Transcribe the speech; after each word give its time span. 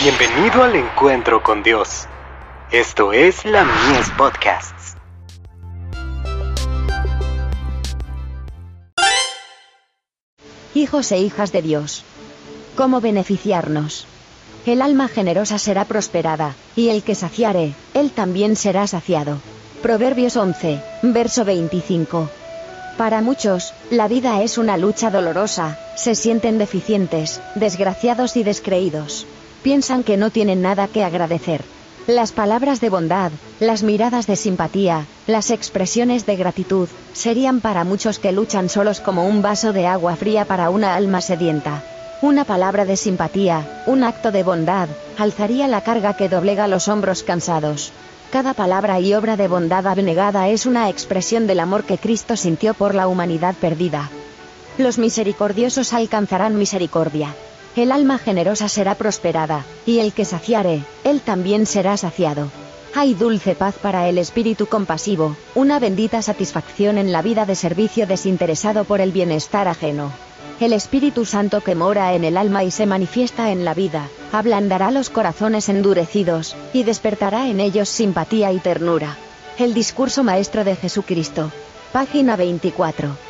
Bienvenido 0.00 0.62
al 0.62 0.76
encuentro 0.76 1.42
con 1.42 1.64
Dios. 1.64 2.06
Esto 2.70 3.12
es 3.12 3.44
la 3.44 3.64
Mies 3.64 4.08
Podcasts. 4.16 4.94
Hijos 10.72 11.10
e 11.10 11.18
hijas 11.18 11.50
de 11.50 11.62
Dios. 11.62 12.04
¿Cómo 12.76 13.00
beneficiarnos? 13.00 14.06
El 14.66 14.82
alma 14.82 15.08
generosa 15.08 15.58
será 15.58 15.84
prosperada, 15.84 16.54
y 16.76 16.90
el 16.90 17.02
que 17.02 17.16
saciare, 17.16 17.74
él 17.92 18.12
también 18.12 18.54
será 18.54 18.86
saciado. 18.86 19.40
Proverbios 19.82 20.36
11, 20.36 20.80
verso 21.02 21.44
25. 21.44 22.30
Para 22.96 23.20
muchos, 23.20 23.74
la 23.90 24.06
vida 24.06 24.42
es 24.42 24.58
una 24.58 24.76
lucha 24.76 25.10
dolorosa, 25.10 25.76
se 25.96 26.14
sienten 26.14 26.58
deficientes, 26.58 27.40
desgraciados 27.56 28.36
y 28.36 28.44
descreídos. 28.44 29.26
Piensan 29.68 30.02
que 30.02 30.16
no 30.16 30.30
tienen 30.30 30.62
nada 30.62 30.88
que 30.88 31.04
agradecer. 31.04 31.62
Las 32.06 32.32
palabras 32.32 32.80
de 32.80 32.88
bondad, 32.88 33.30
las 33.60 33.82
miradas 33.82 34.26
de 34.26 34.34
simpatía, 34.34 35.04
las 35.26 35.50
expresiones 35.50 36.24
de 36.24 36.36
gratitud, 36.36 36.88
serían 37.12 37.60
para 37.60 37.84
muchos 37.84 38.18
que 38.18 38.32
luchan 38.32 38.70
solos 38.70 39.02
como 39.02 39.26
un 39.26 39.42
vaso 39.42 39.74
de 39.74 39.86
agua 39.86 40.16
fría 40.16 40.46
para 40.46 40.70
una 40.70 40.94
alma 40.94 41.20
sedienta. 41.20 41.82
Una 42.22 42.46
palabra 42.46 42.86
de 42.86 42.96
simpatía, 42.96 43.82
un 43.84 44.04
acto 44.04 44.32
de 44.32 44.42
bondad, 44.42 44.88
alzaría 45.18 45.68
la 45.68 45.82
carga 45.82 46.16
que 46.16 46.30
doblega 46.30 46.66
los 46.66 46.88
hombros 46.88 47.22
cansados. 47.22 47.92
Cada 48.32 48.54
palabra 48.54 48.98
y 49.00 49.12
obra 49.12 49.36
de 49.36 49.48
bondad 49.48 49.86
abnegada 49.86 50.48
es 50.48 50.64
una 50.64 50.88
expresión 50.88 51.46
del 51.46 51.60
amor 51.60 51.84
que 51.84 51.98
Cristo 51.98 52.36
sintió 52.36 52.72
por 52.72 52.94
la 52.94 53.06
humanidad 53.06 53.54
perdida. 53.54 54.08
Los 54.78 54.96
misericordiosos 54.96 55.92
alcanzarán 55.92 56.56
misericordia. 56.56 57.34
El 57.76 57.92
alma 57.92 58.18
generosa 58.18 58.68
será 58.68 58.94
prosperada, 58.94 59.64
y 59.86 60.00
el 60.00 60.12
que 60.12 60.24
saciare, 60.24 60.82
él 61.04 61.20
también 61.20 61.66
será 61.66 61.96
saciado. 61.96 62.50
Hay 62.94 63.14
dulce 63.14 63.54
paz 63.54 63.76
para 63.80 64.08
el 64.08 64.18
espíritu 64.18 64.66
compasivo, 64.66 65.36
una 65.54 65.78
bendita 65.78 66.22
satisfacción 66.22 66.98
en 66.98 67.12
la 67.12 67.22
vida 67.22 67.46
de 67.46 67.54
servicio 67.54 68.06
desinteresado 68.06 68.84
por 68.84 69.00
el 69.00 69.12
bienestar 69.12 69.68
ajeno. 69.68 70.10
El 70.60 70.72
Espíritu 70.72 71.24
Santo 71.24 71.60
que 71.60 71.76
mora 71.76 72.14
en 72.14 72.24
el 72.24 72.36
alma 72.36 72.64
y 72.64 72.72
se 72.72 72.86
manifiesta 72.86 73.52
en 73.52 73.64
la 73.64 73.74
vida, 73.74 74.08
ablandará 74.32 74.90
los 74.90 75.08
corazones 75.08 75.68
endurecidos, 75.68 76.56
y 76.72 76.82
despertará 76.82 77.46
en 77.46 77.60
ellos 77.60 77.88
simpatía 77.88 78.50
y 78.50 78.58
ternura. 78.58 79.16
El 79.56 79.72
discurso 79.72 80.24
maestro 80.24 80.64
de 80.64 80.74
Jesucristo. 80.74 81.52
Página 81.92 82.34
24. 82.34 83.27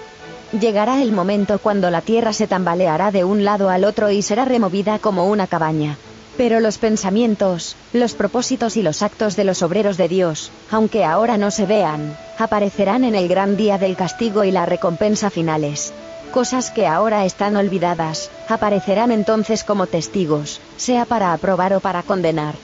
Llegará 0.52 1.02
el 1.02 1.12
momento 1.12 1.58
cuando 1.58 1.91
la 1.91 2.00
tierra 2.00 2.32
se 2.32 2.46
tambaleará 2.46 3.10
de 3.10 3.22
un 3.22 3.44
lado 3.44 3.68
al 3.68 3.84
otro 3.84 4.10
y 4.10 4.22
será 4.22 4.46
removida 4.46 4.98
como 4.98 5.28
una 5.28 5.46
cabaña. 5.46 5.98
Pero 6.38 6.60
los 6.60 6.78
pensamientos, 6.78 7.77
los 7.92 8.14
propósitos 8.14 8.78
y 8.78 8.82
los 8.82 9.02
actos 9.02 9.36
de 9.36 9.44
los 9.44 9.62
obreros 9.62 9.98
de 9.98 10.08
Dios, 10.08 10.50
aunque 10.70 11.04
ahora 11.04 11.36
no 11.36 11.50
se 11.50 11.66
vean, 11.66 12.16
aparecerán 12.38 13.04
en 13.04 13.14
el 13.14 13.28
gran 13.28 13.58
día 13.58 13.76
del 13.76 13.94
castigo 13.94 14.44
y 14.44 14.50
la 14.50 14.64
recompensa 14.64 15.28
finales. 15.28 15.92
Cosas 16.32 16.70
que 16.70 16.86
ahora 16.86 17.26
están 17.26 17.56
olvidadas, 17.56 18.30
aparecerán 18.48 19.12
entonces 19.12 19.64
como 19.64 19.86
testigos, 19.86 20.60
sea 20.78 21.04
para 21.04 21.34
aprobar 21.34 21.74
o 21.74 21.80
para 21.80 22.02
condenar. 22.02 22.54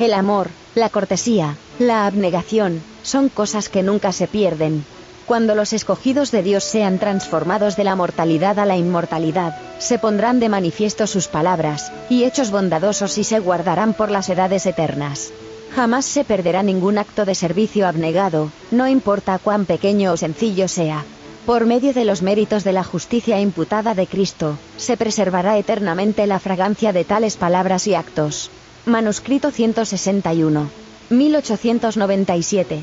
El 0.00 0.14
amor, 0.14 0.48
la 0.74 0.88
cortesía, 0.88 1.56
la 1.78 2.06
abnegación, 2.06 2.82
son 3.04 3.28
cosas 3.28 3.68
que 3.68 3.82
nunca 3.84 4.10
se 4.10 4.26
pierden. 4.26 4.84
Cuando 5.26 5.54
los 5.54 5.72
escogidos 5.72 6.30
de 6.30 6.42
Dios 6.42 6.64
sean 6.64 6.98
transformados 6.98 7.76
de 7.76 7.84
la 7.84 7.96
mortalidad 7.96 8.58
a 8.58 8.66
la 8.66 8.76
inmortalidad, 8.76 9.56
se 9.78 9.98
pondrán 9.98 10.40
de 10.40 10.48
manifiesto 10.48 11.06
sus 11.06 11.28
palabras, 11.28 11.92
y 12.10 12.24
hechos 12.24 12.50
bondadosos 12.50 13.16
y 13.18 13.24
se 13.24 13.38
guardarán 13.38 13.94
por 13.94 14.10
las 14.10 14.28
edades 14.28 14.66
eternas. 14.66 15.32
Jamás 15.74 16.04
se 16.04 16.24
perderá 16.24 16.62
ningún 16.62 16.98
acto 16.98 17.24
de 17.24 17.34
servicio 17.34 17.86
abnegado, 17.86 18.50
no 18.70 18.88
importa 18.88 19.38
cuán 19.38 19.64
pequeño 19.64 20.12
o 20.12 20.16
sencillo 20.16 20.68
sea. 20.68 21.04
Por 21.46 21.66
medio 21.66 21.92
de 21.92 22.04
los 22.04 22.22
méritos 22.22 22.62
de 22.62 22.72
la 22.72 22.84
justicia 22.84 23.40
imputada 23.40 23.94
de 23.94 24.06
Cristo, 24.06 24.58
se 24.76 24.96
preservará 24.96 25.56
eternamente 25.56 26.26
la 26.26 26.38
fragancia 26.38 26.92
de 26.92 27.04
tales 27.04 27.36
palabras 27.36 27.86
y 27.86 27.94
actos. 27.94 28.50
Manuscrito 28.84 29.50
161. 29.50 30.68
1897. 31.10 32.82